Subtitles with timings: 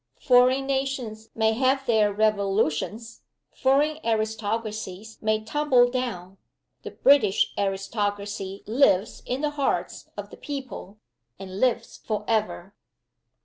[0.19, 3.21] foreign nations may have their revolutions!
[3.55, 6.37] foreign aristocracies may tumble down!
[6.81, 10.97] The British aristocracy lives in the hearts of the people,
[11.37, 12.73] and lives forever!